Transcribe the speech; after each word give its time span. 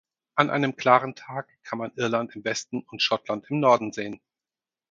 An 0.33 0.49
einem 0.49 0.77
klaren 0.77 1.13
Tag 1.13 1.47
kann 1.61 1.77
man 1.77 1.91
Irland 1.95 2.35
im 2.35 2.43
Westen 2.43 2.81
und 2.81 3.03
Schottland 3.03 3.45
im 3.51 3.59
Norden 3.59 3.93
sehen. 3.93 4.19